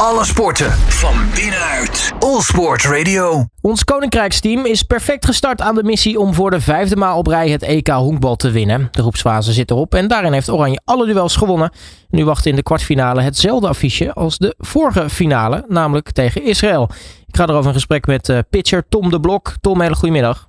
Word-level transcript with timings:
Alle 0.00 0.24
sporten 0.24 0.70
van 0.70 1.14
binnenuit. 1.34 2.12
All 2.18 2.40
Sport 2.40 2.84
Radio. 2.84 3.44
Ons 3.60 3.84
Koninkrijksteam 3.84 4.64
is 4.64 4.82
perfect 4.82 5.26
gestart 5.26 5.60
aan 5.60 5.74
de 5.74 5.82
missie 5.82 6.18
om 6.18 6.34
voor 6.34 6.50
de 6.50 6.60
vijfde 6.60 6.96
maal 6.96 7.18
op 7.18 7.26
rij 7.26 7.48
het 7.48 7.62
EK 7.62 7.88
honkbal 7.88 8.36
te 8.36 8.50
winnen. 8.50 8.88
De 8.90 9.00
groepsfase 9.00 9.52
zit 9.52 9.70
erop 9.70 9.94
en 9.94 10.08
daarin 10.08 10.32
heeft 10.32 10.50
Oranje 10.50 10.80
alle 10.84 11.06
duels 11.06 11.36
gewonnen. 11.36 11.70
Nu 12.10 12.24
wacht 12.24 12.46
in 12.46 12.54
de 12.54 12.62
kwartfinale 12.62 13.20
hetzelfde 13.20 13.68
affiche 13.68 14.12
als 14.12 14.38
de 14.38 14.54
vorige 14.58 15.08
finale, 15.08 15.64
namelijk 15.68 16.10
tegen 16.10 16.42
Israël. 16.42 16.88
Ik 17.26 17.36
ga 17.36 17.46
erover 17.46 17.66
in 17.66 17.72
gesprek 17.72 18.06
met 18.06 18.28
uh, 18.28 18.38
pitcher 18.50 18.88
Tom 18.88 19.10
de 19.10 19.20
Blok. 19.20 19.52
Tom, 19.60 19.80
hele 19.80 19.94
goedemiddag. 19.94 20.48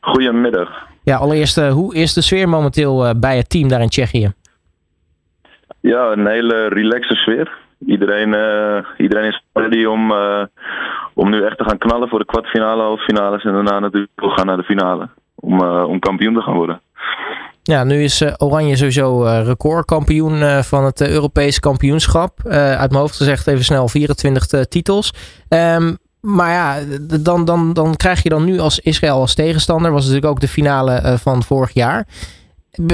Goedemiddag. 0.00 0.68
Ja, 1.02 1.16
allereerst, 1.16 1.58
uh, 1.58 1.72
hoe 1.72 1.94
is 1.94 2.12
de 2.12 2.20
sfeer 2.20 2.48
momenteel 2.48 3.06
uh, 3.06 3.10
bij 3.16 3.36
het 3.36 3.50
team 3.50 3.68
daar 3.68 3.80
in 3.80 3.88
Tsjechië? 3.88 4.32
Ja, 5.80 6.10
een 6.12 6.26
hele 6.26 6.68
relaxe 6.68 7.14
sfeer. 7.14 7.66
Iedereen, 7.86 8.28
uh, 8.28 8.84
iedereen 8.96 9.28
is 9.28 9.42
ready 9.52 9.84
om, 9.84 10.10
uh, 10.10 10.44
om 11.14 11.30
nu 11.30 11.44
echt 11.44 11.58
te 11.58 11.64
gaan 11.64 11.78
knallen 11.78 12.08
voor 12.08 12.18
de 12.18 12.24
kwartfinale, 12.24 12.82
halffinales 12.82 13.44
en 13.44 13.52
daarna 13.52 13.78
natuurlijk 13.78 14.10
gaan 14.16 14.46
naar 14.46 14.56
de 14.56 14.62
finale. 14.62 15.08
Om, 15.34 15.62
uh, 15.62 15.88
om 15.88 15.98
kampioen 15.98 16.34
te 16.34 16.40
gaan 16.40 16.54
worden. 16.54 16.80
Ja, 17.62 17.84
nu 17.84 18.02
is 18.02 18.24
Oranje 18.36 18.76
sowieso 18.76 19.22
recordkampioen 19.22 20.62
van 20.64 20.84
het 20.84 21.00
Europese 21.10 21.60
kampioenschap. 21.60 22.38
uit 22.50 22.90
mijn 22.90 23.00
hoofd 23.00 23.16
gezegd 23.16 23.46
even 23.46 23.64
snel 23.64 23.88
24 23.88 24.66
titels. 24.66 25.12
Um, 25.48 25.96
maar 26.20 26.50
ja, 26.50 26.76
dan, 27.20 27.44
dan, 27.44 27.72
dan 27.72 27.96
krijg 27.96 28.22
je 28.22 28.28
dan 28.28 28.44
nu 28.44 28.58
als 28.58 28.80
Israël 28.80 29.20
als 29.20 29.34
tegenstander. 29.34 29.92
Was 29.92 30.04
natuurlijk 30.04 30.32
ook 30.32 30.40
de 30.40 30.48
finale 30.48 31.18
van 31.18 31.42
vorig 31.42 31.74
jaar 31.74 32.06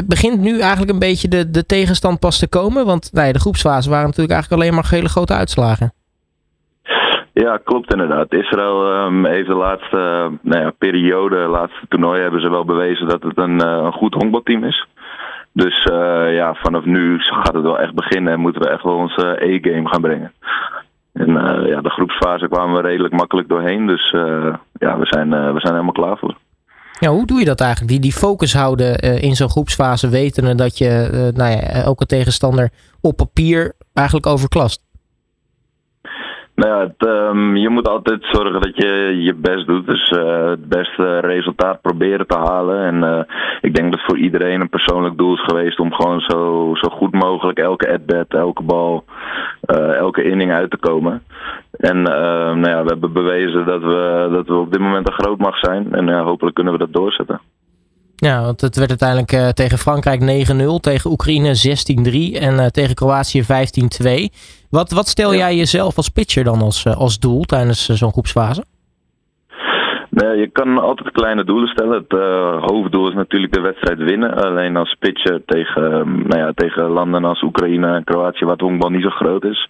begint 0.06 0.40
nu 0.40 0.60
eigenlijk 0.60 0.92
een 0.92 0.98
beetje 0.98 1.28
de, 1.28 1.50
de 1.50 1.66
tegenstand 1.66 2.18
pas 2.18 2.38
te 2.38 2.48
komen? 2.48 2.86
Want 2.86 3.10
nou 3.12 3.26
ja, 3.26 3.32
de 3.32 3.40
groepsfase 3.40 3.90
waren 3.90 4.06
natuurlijk 4.06 4.34
eigenlijk 4.34 4.62
alleen 4.62 4.74
maar 4.74 4.90
hele 4.90 5.08
grote 5.08 5.34
uitslagen. 5.34 5.92
Ja, 7.32 7.56
klopt 7.64 7.92
inderdaad. 7.92 8.32
Israël 8.32 9.04
um, 9.04 9.26
heeft 9.26 9.46
de 9.46 9.54
laatste 9.54 9.96
uh, 9.96 10.38
nou 10.42 10.62
ja, 10.62 10.72
periode, 10.78 11.36
de 11.36 11.48
laatste 11.48 11.86
toernooi, 11.88 12.20
hebben 12.20 12.40
ze 12.40 12.50
wel 12.50 12.64
bewezen 12.64 13.08
dat 13.08 13.22
het 13.22 13.38
een, 13.38 13.62
uh, 13.62 13.82
een 13.84 13.92
goed 13.92 14.14
honkbalteam 14.14 14.64
is. 14.64 14.86
Dus 15.52 15.88
uh, 15.90 16.34
ja, 16.34 16.54
vanaf 16.54 16.84
nu 16.84 17.18
gaat 17.18 17.54
het 17.54 17.62
wel 17.62 17.78
echt 17.78 17.94
beginnen 17.94 18.32
en 18.32 18.40
moeten 18.40 18.62
we 18.62 18.68
echt 18.68 18.82
wel 18.82 18.94
onze 18.94 19.36
E-game 19.44 19.88
gaan 19.88 20.00
brengen. 20.00 20.32
En 21.12 21.30
ja, 21.66 21.80
de 21.80 21.90
groepsfase 21.90 22.48
kwamen 22.48 22.82
we 22.82 22.88
redelijk 22.88 23.14
makkelijk 23.14 23.48
doorheen. 23.48 23.86
Dus 23.86 24.10
ja, 24.72 24.98
we 24.98 25.06
zijn, 25.06 25.30
we 25.30 25.60
zijn 25.60 25.72
helemaal 25.72 25.92
klaar 25.92 26.18
voor. 26.18 26.36
Ja, 27.00 27.10
hoe 27.10 27.26
doe 27.26 27.38
je 27.38 27.44
dat 27.44 27.60
eigenlijk? 27.60 27.90
Die, 27.90 28.00
die 28.00 28.12
focus 28.12 28.54
houden 28.54 29.04
uh, 29.04 29.22
in 29.22 29.34
zo'n 29.34 29.50
groepsfase, 29.50 30.08
wetende 30.08 30.54
dat 30.54 30.78
je 30.78 31.10
uh, 31.12 31.20
nou 31.38 31.50
ja, 31.50 31.60
elke 31.60 32.06
tegenstander 32.06 32.70
op 33.00 33.16
papier 33.16 33.72
eigenlijk 33.92 34.26
overklast? 34.26 34.82
Nou 36.54 36.70
ja, 36.70 37.08
um, 37.08 37.56
je 37.56 37.68
moet 37.68 37.88
altijd 37.88 38.24
zorgen 38.32 38.60
dat 38.60 38.76
je 38.76 39.16
je 39.22 39.34
best 39.34 39.66
doet. 39.66 39.86
Dus 39.86 40.10
uh, 40.10 40.48
het 40.48 40.68
beste 40.68 41.18
resultaat 41.18 41.80
proberen 41.80 42.26
te 42.26 42.36
halen. 42.36 43.04
En 43.04 43.26
ik 43.60 43.74
denk 43.74 43.92
dat 43.92 44.04
voor 44.06 44.18
iedereen 44.18 44.60
een 44.60 44.68
persoonlijk 44.68 45.16
doel 45.16 45.34
is 45.34 45.44
geweest 45.44 45.80
om 45.80 45.92
gewoon 45.92 46.20
zo, 46.20 46.70
zo 46.74 46.88
goed 46.88 47.12
mogelijk 47.12 47.58
elke 47.58 47.92
at-bat, 47.92 48.26
elke 48.28 48.62
bal, 48.62 49.04
elke 49.98 50.22
inning 50.22 50.52
uit 50.52 50.70
te 50.70 50.76
komen. 50.76 51.22
En 51.70 51.96
uh, 51.96 52.04
nou 52.04 52.68
ja, 52.68 52.82
we 52.82 52.88
hebben 52.88 53.12
bewezen 53.12 53.66
dat 53.66 53.82
we, 53.82 54.28
dat 54.32 54.46
we 54.46 54.54
op 54.54 54.72
dit 54.72 54.80
moment 54.80 55.08
een 55.08 55.14
groot 55.14 55.38
mag 55.38 55.58
zijn. 55.58 55.94
En 55.94 56.06
ja, 56.06 56.22
hopelijk 56.22 56.54
kunnen 56.54 56.72
we 56.72 56.78
dat 56.78 56.92
doorzetten. 56.92 57.40
Ja, 58.16 58.42
want 58.42 58.60
het 58.60 58.76
werd 58.76 58.88
uiteindelijk 58.88 59.32
uh, 59.32 59.48
tegen 59.48 59.78
Frankrijk 59.78 60.20
9-0, 60.20 60.80
tegen 60.80 61.10
Oekraïne 61.10 61.76
16-3 62.36 62.40
en 62.40 62.72
tegen 62.72 62.94
Kroatië 62.94 63.42
15-2. 63.42 63.46
Wat, 64.70 64.90
wat 64.90 65.08
stel 65.08 65.32
ja. 65.32 65.38
jij 65.38 65.56
jezelf 65.56 65.96
als 65.96 66.08
pitcher 66.08 66.44
dan 66.44 66.60
als, 66.60 66.86
als 66.86 67.18
doel 67.18 67.42
tijdens 67.42 67.88
zo'n 67.88 68.12
groepsfase? 68.12 68.64
Nee, 70.14 70.36
je 70.36 70.48
kan 70.52 70.78
altijd 70.78 71.10
kleine 71.10 71.44
doelen 71.44 71.68
stellen. 71.68 71.94
Het 71.94 72.12
uh, 72.12 72.62
hoofddoel 72.62 73.08
is 73.08 73.14
natuurlijk 73.14 73.52
de 73.52 73.60
wedstrijd 73.60 73.98
winnen. 73.98 74.34
Alleen 74.34 74.76
als 74.76 74.96
pitcher 74.98 75.42
tegen, 75.46 76.06
nou 76.26 76.38
ja, 76.40 76.52
tegen 76.54 76.88
landen 76.88 77.24
als 77.24 77.42
Oekraïne 77.42 77.94
en 77.94 78.04
Kroatië, 78.04 78.44
waar 78.44 78.52
het 78.52 78.60
honkbal 78.60 78.90
niet 78.90 79.02
zo 79.02 79.10
groot 79.10 79.44
is, 79.44 79.68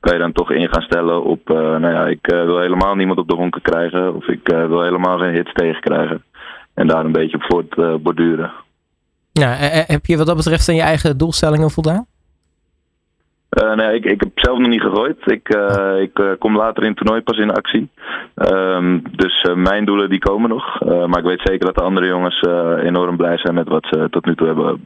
kan 0.00 0.12
je 0.12 0.20
dan 0.20 0.32
toch 0.32 0.50
in 0.50 0.68
gaan 0.68 0.82
stellen 0.82 1.24
op, 1.24 1.50
uh, 1.50 1.56
nou 1.56 1.88
ja, 1.92 2.06
ik 2.06 2.32
uh, 2.32 2.44
wil 2.44 2.60
helemaal 2.60 2.94
niemand 2.94 3.18
op 3.18 3.28
de 3.28 3.34
honken 3.34 3.62
krijgen. 3.62 4.14
Of 4.14 4.28
ik 4.28 4.48
wil 4.48 4.82
helemaal 4.82 5.18
geen 5.18 5.34
hits 5.34 5.52
tegenkrijgen. 5.52 6.22
En 6.74 6.86
daar 6.86 7.04
een 7.04 7.12
beetje 7.12 7.36
op 7.36 7.44
voortborduren. 7.48 8.52
Ja, 9.32 9.48
heb 9.86 10.06
je 10.06 10.16
wat 10.16 10.26
dat 10.26 10.36
betreft 10.36 10.68
aan 10.68 10.74
je 10.74 10.82
eigen 10.82 11.18
doelstellingen 11.18 11.70
voldaan? 11.70 12.06
Nee, 13.76 13.94
ik, 13.94 14.04
ik 14.04 14.20
heb 14.20 14.30
zelf 14.34 14.58
nog 14.58 14.68
niet 14.68 14.80
gegooid. 14.80 15.30
Ik, 15.30 15.48
ik 16.00 16.36
kom 16.38 16.56
later 16.56 16.82
in 16.82 16.88
het 16.88 16.96
toernooi 16.96 17.22
pas 17.22 17.38
in 17.38 17.50
actie. 17.50 17.90
Um, 18.34 19.02
dus 19.10 19.48
mijn 19.54 19.84
doelen 19.84 20.10
die 20.10 20.18
komen 20.18 20.48
nog. 20.48 20.80
maar 20.80 21.18
ik 21.18 21.24
weet 21.24 21.40
zeker 21.44 21.66
dat 21.66 21.74
de 21.74 21.82
andere 21.82 22.06
jongens 22.06 22.40
enorm 22.82 23.16
blij 23.16 23.38
zijn 23.38 23.54
met 23.54 23.68
wat 23.68 23.86
ze 23.86 24.06
tot 24.10 24.24
nu 24.24 24.34
toe 24.34 24.46
hebben 24.46 24.84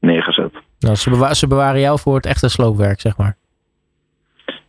neergezet. 0.00 0.52
Nou, 0.78 0.96
ze, 0.96 1.10
bewa 1.10 1.34
ze 1.34 1.46
bewaren 1.46 1.80
jou 1.80 1.98
voor 1.98 2.14
het 2.14 2.26
echte 2.26 2.48
sloopwerk, 2.48 3.00
zeg 3.00 3.16
maar. 3.16 3.36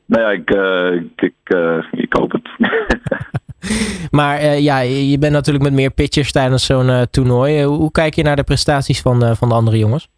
Nou 0.06 0.24
ja, 0.24 0.30
ik, 0.32 0.52
uh, 0.52 1.02
ik, 1.02 1.22
ik, 1.22 1.56
uh, 1.56 1.86
ik, 1.92 2.14
hoop 2.14 2.32
het. 2.32 2.50
maar 4.18 4.42
uh, 4.42 4.60
ja, 4.60 4.80
je 4.80 5.18
bent 5.20 5.34
natuurlijk 5.34 5.64
met 5.64 5.74
meer 5.74 5.92
pitchers 5.92 6.32
tijdens 6.32 6.66
zo'n 6.66 7.08
toernooi. 7.12 7.64
hoe 7.64 7.92
kijk 7.92 8.14
je 8.14 8.24
naar 8.24 8.36
de 8.36 8.44
prestaties 8.44 9.02
van, 9.02 9.36
van 9.36 9.50
de 9.50 9.56
andere 9.56 9.78
jongens? 9.78 10.10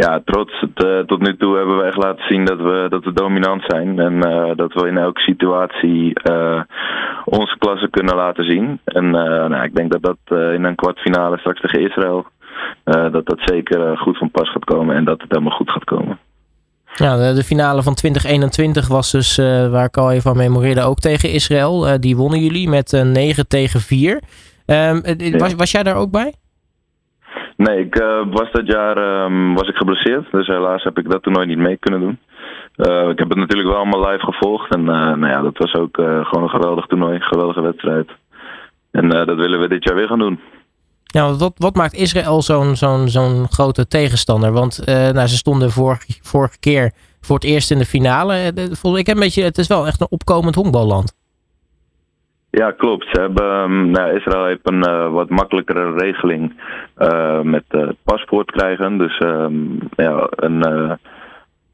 Ja, 0.00 0.20
trots. 0.24 0.60
Het, 0.60 1.08
tot 1.08 1.20
nu 1.20 1.36
toe 1.36 1.56
hebben 1.56 1.76
we 1.76 1.82
echt 1.82 1.96
laten 1.96 2.24
zien 2.28 2.44
dat 2.44 2.60
we, 2.60 2.86
dat 2.88 3.04
we 3.04 3.12
dominant 3.12 3.62
zijn. 3.66 3.98
En 3.98 4.20
dat 4.56 4.72
we 4.72 4.88
in 4.88 4.98
elke 4.98 5.20
situatie 5.20 6.12
onze 7.24 7.56
klasse 7.58 7.88
kunnen 7.90 8.14
laten 8.14 8.44
zien. 8.44 8.80
En 8.84 9.10
nou, 9.10 9.62
ik 9.62 9.74
denk 9.74 9.92
dat 9.92 10.02
dat 10.02 10.38
in 10.54 10.64
een 10.64 10.74
kwartfinale 10.74 11.38
straks 11.38 11.60
tegen 11.60 11.80
Israël... 11.80 12.26
dat 12.84 13.26
dat 13.26 13.40
zeker 13.44 13.98
goed 13.98 14.18
van 14.18 14.30
pas 14.30 14.50
gaat 14.50 14.64
komen 14.64 14.96
en 14.96 15.04
dat 15.04 15.20
het 15.20 15.30
helemaal 15.30 15.56
goed 15.56 15.70
gaat 15.70 15.84
komen. 15.84 16.18
Ja, 16.94 17.16
de, 17.16 17.34
de, 17.34 17.42
finale 17.42 17.82
van 17.82 17.94
2021 17.94 18.88
was 18.88 19.10
dus, 19.10 19.36
waar 19.70 19.84
ik 19.84 19.96
al 19.96 20.10
even 20.10 20.22
van 20.22 20.36
memoreerde, 20.36 20.82
ook 20.82 20.98
tegen 20.98 21.30
Israël. 21.30 22.00
Die 22.00 22.16
wonnen 22.16 22.40
jullie 22.40 22.68
met 22.68 22.92
uh, 22.92 23.02
9 23.02 23.48
tegen 23.48 23.80
4. 23.80 24.20
Um, 24.66 25.02
was, 25.38 25.54
was 25.54 25.70
jij 25.70 25.82
daar 25.82 25.96
ook 25.96 26.10
bij? 26.10 26.34
Nee, 27.66 27.78
ik 27.78 27.94
was 28.30 28.52
dat 28.52 28.66
jaar 28.66 29.24
um, 29.24 29.54
was 29.54 29.68
ik 29.68 29.76
geblesseerd. 29.76 30.30
Dus 30.30 30.46
helaas 30.46 30.82
heb 30.82 30.98
ik 30.98 31.10
dat 31.10 31.22
toernooi 31.22 31.46
niet 31.46 31.58
mee 31.58 31.76
kunnen 31.76 32.00
doen. 32.00 32.18
ik 33.10 33.18
heb 33.18 33.28
het 33.28 33.38
natuurlijk 33.38 33.68
wel 33.68 33.78
allemaal 33.78 34.10
live 34.10 34.24
gevolgd. 34.24 34.74
En 34.74 34.84
nou 34.84 35.26
ja, 35.26 35.40
dat 35.40 35.58
was 35.58 35.74
ook 35.74 35.96
gewoon 35.96 36.42
een 36.42 36.48
geweldig 36.48 36.86
toernooi. 36.86 37.14
Een 37.14 37.22
geweldige 37.22 37.60
wedstrijd. 37.60 38.10
En 38.90 39.08
dat 39.08 39.36
willen 39.36 39.60
we 39.60 39.68
dit 39.68 39.84
jaar 39.84 39.94
weer 39.94 40.06
gaan 40.06 40.18
doen. 40.18 40.40
Ja, 41.04 41.32
wat, 41.32 41.52
wat 41.56 41.74
maakt 41.74 41.94
Israël 41.94 42.42
zo'n 42.42 42.76
zo'n 42.76 43.08
zo'n 43.08 43.48
grote 43.50 43.86
tegenstander? 43.86 44.52
Want 44.52 44.82
nou, 44.86 45.26
ze 45.26 45.36
stonden 45.36 45.70
vorige, 45.70 46.18
vorige 46.22 46.58
keer 46.58 46.92
voor 47.20 47.34
het 47.34 47.44
eerst 47.44 47.70
in 47.70 47.78
de 47.78 47.86
finale. 47.86 48.52
Ik 48.82 49.06
heb 49.06 49.16
een 49.16 49.22
beetje, 49.22 49.42
het 49.42 49.58
is 49.58 49.66
wel 49.66 49.86
echt 49.86 50.00
een 50.00 50.10
opkomend 50.10 50.54
honkballand. 50.54 51.18
Ja, 52.50 52.70
klopt. 52.70 53.06
Ze 53.12 53.20
hebben, 53.20 53.62
um, 53.62 53.90
nou, 53.90 54.16
Israël 54.16 54.44
heeft 54.44 54.68
een 54.68 54.88
uh, 54.88 55.12
wat 55.12 55.28
makkelijkere 55.28 55.92
regeling 55.92 56.52
met 57.42 57.64
paspoort 58.04 58.50
krijgen. 58.50 58.98
Dus 58.98 59.20
um, 59.20 59.78
ja, 59.96 60.26
een, 60.30 60.98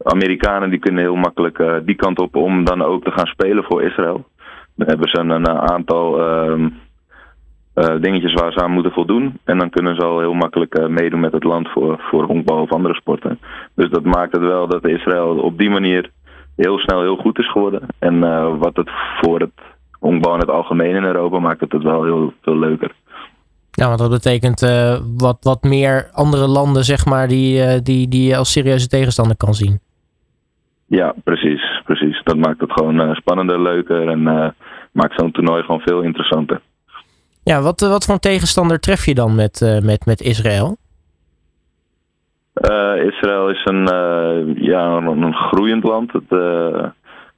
Amerikanen 0.02 0.70
die 0.70 0.78
kunnen 0.78 1.02
heel 1.02 1.16
makkelijk 1.16 1.62
die 1.84 1.94
kant 1.94 2.18
op 2.18 2.36
om 2.36 2.64
dan 2.64 2.82
ook 2.82 3.04
te 3.04 3.10
gaan 3.10 3.26
spelen 3.26 3.64
voor 3.64 3.82
Israël. 3.82 4.24
Dan 4.74 4.88
hebben 4.88 5.08
ze 5.08 5.18
een, 5.18 5.30
een 5.30 5.48
aantal 5.48 6.20
ehm, 6.20 6.68
dingetjes 8.00 8.32
waar 8.32 8.52
ze 8.52 8.62
aan 8.62 8.70
moeten 8.70 8.92
voldoen. 8.92 9.38
En 9.44 9.58
dan 9.58 9.70
kunnen 9.70 9.94
ze 9.94 10.02
al 10.02 10.18
heel 10.18 10.34
makkelijk 10.34 10.88
meedoen 10.88 11.20
met 11.20 11.32
het 11.32 11.44
land 11.44 11.68
voor, 11.68 11.96
voor 11.98 12.24
honkbal 12.24 12.60
of 12.60 12.72
andere 12.72 12.94
sporten. 12.94 13.38
Dus 13.74 13.90
dat 13.90 14.04
maakt 14.04 14.32
het 14.32 14.42
wel 14.42 14.66
dat 14.66 14.86
Israël 14.86 15.38
op 15.38 15.58
die 15.58 15.70
manier 15.70 16.10
heel 16.56 16.78
snel 16.78 17.00
heel 17.00 17.16
goed 17.16 17.38
is 17.38 17.50
geworden. 17.50 17.80
En 17.98 18.20
wat 18.58 18.76
het 18.76 18.90
voor 19.20 19.40
het 19.40 19.75
honkbal 19.98 20.34
in 20.34 20.40
het 20.40 20.50
algemeen 20.50 20.94
in 20.94 21.04
Europa 21.04 21.38
maakt 21.38 21.60
het 21.60 21.72
het 21.72 21.82
wel 21.82 22.04
heel 22.04 22.32
veel 22.42 22.58
leuker. 22.58 22.94
Ja, 23.70 23.86
want 23.86 23.98
dat 23.98 24.10
betekent 24.10 24.60
wat, 25.16 25.36
wat 25.40 25.62
meer 25.62 26.08
andere 26.12 26.46
landen, 26.46 26.84
zeg 26.84 27.06
maar, 27.06 27.28
die, 27.28 27.82
die, 27.82 28.08
die 28.08 28.28
je 28.28 28.36
als 28.36 28.52
serieuze 28.52 28.88
tegenstander 28.88 29.36
kan 29.36 29.54
zien. 29.54 29.80
Ja, 30.86 31.14
precies, 31.24 31.82
precies. 31.84 32.22
Dat 32.24 32.36
maakt 32.36 32.60
het 32.60 32.72
gewoon 32.72 33.14
spannender, 33.14 33.62
leuker 33.62 34.08
en 34.08 34.22
maakt 34.92 35.14
zo'n 35.16 35.32
toernooi 35.32 35.62
gewoon 35.62 35.80
veel 35.80 36.02
interessanter. 36.02 36.60
Ja, 37.42 37.60
wat, 37.60 37.80
wat 37.80 38.04
voor 38.04 38.18
tegenstander 38.18 38.80
tref 38.80 39.06
je 39.06 39.14
dan 39.14 39.34
met, 39.34 39.80
met, 39.82 40.06
met 40.06 40.20
Israël? 40.20 40.76
Israël 43.06 43.48
is 43.50 43.64
een, 43.64 43.84
ja, 44.60 44.96
een, 44.96 45.22
een, 45.22 45.34
groeiend 45.34 45.84
land. 45.84 46.12
Het, 46.12 46.30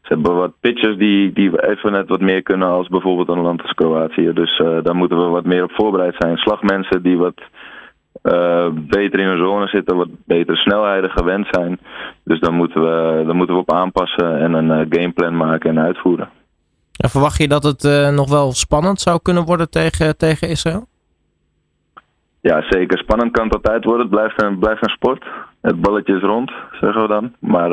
ze 0.08 0.14
hebben 0.14 0.34
wat 0.34 0.60
pitchers 0.60 0.96
die, 0.96 1.32
die 1.32 1.68
even 1.68 1.92
net 1.92 2.08
wat 2.08 2.20
meer 2.20 2.42
kunnen 2.42 2.68
als 2.68 2.88
bijvoorbeeld 2.88 3.28
een 3.28 3.42
land 3.42 3.62
als 3.62 3.72
Kroatië. 3.72 4.32
Dus 4.32 4.62
daar 4.82 4.96
moeten 4.96 5.18
we 5.18 5.24
wat 5.24 5.44
meer 5.44 5.62
op 5.62 5.72
voorbereid 5.72 6.14
zijn. 6.18 6.36
Slagmensen 6.36 7.02
die 7.02 7.18
wat 7.18 7.42
beter 8.72 9.20
in 9.20 9.26
hun 9.26 9.38
zone 9.38 9.66
zitten, 9.66 9.96
wat 9.96 10.08
betere 10.26 10.56
snelheden 10.56 11.10
gewend 11.10 11.46
zijn. 11.50 11.78
Dus 12.24 12.40
dan 12.40 12.54
moeten 12.54 12.80
we, 12.80 13.22
dan 13.26 13.36
moeten 13.36 13.54
we 13.54 13.60
op 13.60 13.72
aanpassen 13.72 14.38
en 14.38 14.52
een 14.52 14.86
gameplan 14.90 15.36
maken 15.36 15.70
en 15.70 15.78
uitvoeren. 15.78 16.28
En 16.96 17.08
verwacht 17.08 17.38
je 17.38 17.48
dat 17.48 17.62
het 17.62 18.12
nog 18.14 18.30
wel 18.30 18.52
spannend 18.52 19.00
zou 19.00 19.18
kunnen 19.22 19.44
worden 19.44 19.70
tegen, 19.70 20.16
tegen 20.16 20.48
Israël? 20.48 20.86
Ja, 22.40 22.62
zeker. 22.68 22.98
Spannend 22.98 23.32
kan 23.32 23.44
het 23.44 23.54
altijd 23.54 23.84
worden. 23.84 24.06
Het 24.06 24.10
blijft 24.10 24.42
een, 24.42 24.58
blijft 24.58 24.82
een 24.82 24.94
sport. 24.94 25.24
Het 25.60 25.80
balletje 25.80 26.16
is 26.16 26.22
rond, 26.22 26.52
zeggen 26.80 27.02
we 27.02 27.08
dan. 27.08 27.32
Maar 27.38 27.70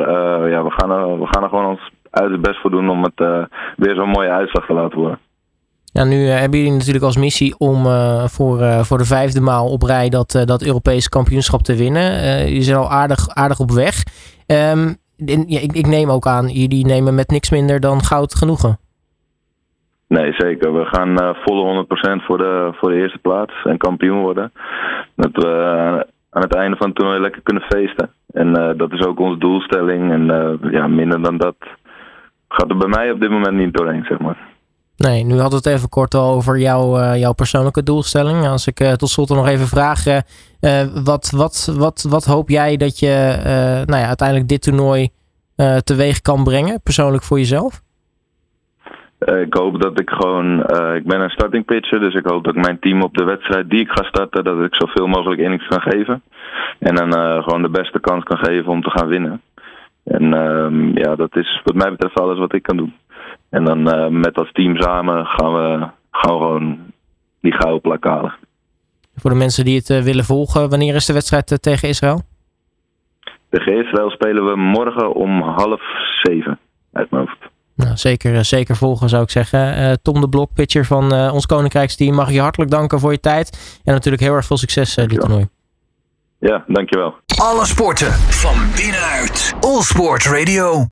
ja, 0.48 0.64
we 0.64 0.70
gaan, 0.70 0.90
er, 0.90 1.18
we 1.18 1.26
gaan 1.26 1.42
er 1.42 1.48
gewoon 1.48 1.66
ons 1.66 1.94
uit 2.16 2.30
het 2.30 2.40
best 2.40 2.60
voor 2.60 2.70
doen 2.70 2.90
om 2.90 3.02
het 3.02 3.20
uh, 3.20 3.44
weer 3.76 3.94
zo'n 3.94 4.08
mooie 4.08 4.30
uitslag 4.30 4.66
te 4.66 4.72
laten 4.72 4.98
worden. 4.98 5.18
Ja, 5.84 6.04
nu 6.04 6.16
uh, 6.16 6.38
hebben 6.38 6.58
jullie 6.58 6.74
natuurlijk 6.74 7.04
als 7.04 7.16
missie 7.16 7.54
om 7.58 7.84
voor, 8.28 8.58
voor 8.84 8.98
de 8.98 9.04
vijfde 9.04 9.40
maal 9.40 9.66
op 9.70 9.82
rij 9.82 10.08
dat, 10.08 10.42
dat 10.44 10.66
Europese 10.66 11.08
kampioenschap 11.08 11.62
te 11.62 11.76
winnen. 11.76 12.38
jullie 12.46 12.62
zijn 12.62 12.76
al 12.76 12.90
aardig, 12.90 13.28
aardig 13.28 13.58
op 13.58 13.70
weg. 13.70 14.02
Um, 14.46 14.96
ja, 15.16 15.60
ik, 15.60 15.72
ik 15.72 15.86
neem 15.86 16.10
ook 16.10 16.26
aan, 16.26 16.48
jullie 16.48 16.86
nemen 16.86 17.14
met 17.14 17.30
niks 17.30 17.50
minder 17.50 17.80
dan 17.80 18.02
goud 18.02 18.34
genoegen. 18.34 18.78
Nee, 20.08 20.32
zeker. 20.32 20.72
We 20.72 20.84
gaan 20.84 21.22
uh, 21.22 21.30
volle 21.44 21.84
100% 22.20 22.24
voor 22.24 22.38
de, 22.38 22.70
voor 22.72 22.90
de 22.90 22.96
eerste 22.96 23.18
plaats 23.18 23.52
en 23.64 23.78
kampioen 23.78 24.20
worden. 24.20 24.52
Dat 25.16 25.32
we 25.32 25.46
uh, 25.46 26.00
aan 26.30 26.42
het 26.42 26.54
einde 26.54 26.76
van 26.76 26.86
het 26.86 26.96
toernooi 26.96 27.20
lekker 27.20 27.42
kunnen 27.42 27.62
feesten. 27.62 28.10
En 28.32 28.48
uh, 28.48 28.70
dat 28.76 28.92
is 28.92 29.06
ook 29.06 29.20
onze 29.20 29.38
doelstelling. 29.38 30.12
En 30.12 30.58
ja, 30.70 30.86
minder 30.86 31.22
dan 31.22 31.36
dat 31.36 31.56
gaat 32.56 32.70
er 32.70 32.76
bij 32.76 32.88
mij 32.88 33.10
op 33.10 33.20
dit 33.20 33.30
moment 33.30 33.56
niet 33.56 33.74
doorheen, 33.74 34.04
zeg 34.08 34.18
maar. 34.18 34.36
Nee, 34.96 35.24
nu 35.24 35.32
hadden 35.32 35.62
we 35.62 35.68
het 35.68 35.76
even 35.78 35.88
kort 35.88 36.14
al 36.14 36.34
over 36.34 36.58
jouw, 36.58 37.14
jouw 37.14 37.32
persoonlijke 37.32 37.82
doelstelling. 37.82 38.46
Als 38.46 38.66
ik 38.66 38.76
tot 38.76 39.08
slot 39.08 39.28
nog 39.28 39.48
even 39.48 39.66
vraag, 39.66 40.04
wat, 41.04 41.30
wat, 41.30 41.74
wat, 41.78 42.06
wat 42.08 42.24
hoop 42.24 42.48
jij 42.48 42.76
dat 42.76 42.98
je 42.98 43.40
nou 43.86 44.00
ja, 44.00 44.06
uiteindelijk 44.06 44.48
dit 44.48 44.62
toernooi 44.62 45.08
teweeg 45.84 46.20
kan 46.20 46.44
brengen, 46.44 46.80
persoonlijk 46.82 47.22
voor 47.22 47.38
jezelf? 47.38 47.80
Ik 49.18 49.54
hoop 49.54 49.82
dat 49.82 50.00
ik 50.00 50.10
gewoon. 50.10 50.60
Ik 50.94 51.06
ben 51.06 51.20
een 51.20 51.30
starting 51.30 51.64
pitcher, 51.64 52.00
dus 52.00 52.14
ik 52.14 52.26
hoop 52.26 52.44
dat 52.44 52.54
mijn 52.54 52.78
team 52.78 53.02
op 53.02 53.14
de 53.14 53.24
wedstrijd 53.24 53.70
die 53.70 53.80
ik 53.80 53.90
ga 53.90 54.02
starten, 54.02 54.44
dat 54.44 54.64
ik 54.64 54.74
zoveel 54.74 55.06
mogelijk 55.06 55.40
innings 55.40 55.66
kan 55.66 55.80
geven. 55.80 56.22
En 56.78 56.94
dan 56.94 57.12
gewoon 57.42 57.62
de 57.62 57.70
beste 57.70 58.00
kans 58.00 58.24
kan 58.24 58.38
geven 58.38 58.72
om 58.72 58.82
te 58.82 58.90
gaan 58.90 59.06
winnen. 59.06 59.40
En 60.06 60.34
ehm, 60.34 60.98
ja, 60.98 61.16
dat 61.16 61.36
is 61.36 61.60
wat 61.64 61.74
mij 61.74 61.90
betreft 61.90 62.20
alles 62.20 62.38
wat 62.38 62.54
ik 62.54 62.62
kan 62.62 62.76
doen. 62.76 62.94
En 63.50 63.64
dan 63.64 63.82
met 64.20 64.36
als 64.36 64.52
team 64.52 64.76
samen 64.76 65.26
gaan 65.26 65.52
we, 65.52 65.88
gaan 66.10 66.32
we 66.32 66.40
gewoon 66.40 66.78
die 67.40 67.52
gouden 67.52 67.80
plak 67.80 68.04
halen. 68.04 68.34
Voor 69.16 69.30
de 69.30 69.36
mensen 69.36 69.64
die 69.64 69.76
het 69.76 70.04
willen 70.04 70.24
volgen, 70.24 70.70
wanneer 70.70 70.94
is 70.94 71.06
de 71.06 71.12
wedstrijd 71.12 71.62
tegen 71.62 71.88
Israël? 71.88 72.20
Tegen 73.50 73.84
Israël 73.84 74.10
spelen 74.10 74.44
we 74.44 74.56
morgen 74.56 75.14
om 75.14 75.42
half 75.42 75.80
zeven 76.22 76.58
uit 76.92 77.10
mijn 77.10 77.26
hoofd. 77.26 77.52
Nou, 77.74 77.96
zeker, 77.96 78.34
eh, 78.34 78.40
zeker 78.40 78.76
volgen 78.76 79.08
zou 79.08 79.22
ik 79.22 79.30
zeggen. 79.30 79.98
Tom 80.02 80.20
de 80.20 80.28
Blok, 80.28 80.52
pitcher 80.54 80.84
van 80.84 81.12
ons 81.12 81.46
Koninkrijksteam, 81.46 82.14
mag 82.14 82.30
je 82.32 82.40
hartelijk 82.40 82.70
danken 82.70 83.00
voor 83.00 83.12
je 83.12 83.20
tijd. 83.20 83.80
En 83.84 83.92
natuurlijk 83.92 84.22
heel 84.22 84.34
erg 84.34 84.46
veel 84.46 84.56
succes 84.56 84.94
dit 84.94 85.20
toernooi. 85.20 85.48
Ja, 86.38 86.64
dankjewel. 86.66 87.14
Alle 87.40 87.66
sporten 87.66 88.12
van 88.12 88.56
binnenuit. 88.76 89.54
All 89.60 89.82
Sport 89.82 90.24
Radio. 90.26 90.84